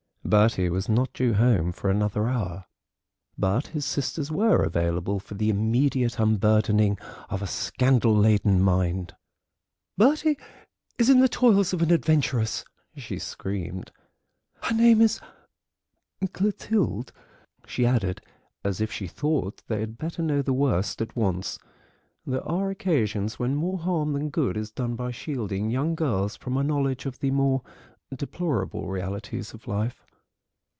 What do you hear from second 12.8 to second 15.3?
she screamed; "her name is